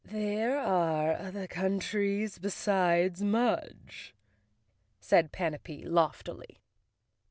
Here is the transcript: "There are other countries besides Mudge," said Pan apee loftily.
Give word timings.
"There 0.03 0.57
are 0.57 1.11
other 1.13 1.45
countries 1.45 2.39
besides 2.39 3.21
Mudge," 3.21 4.15
said 4.99 5.31
Pan 5.31 5.53
apee 5.53 5.85
loftily. 5.85 6.59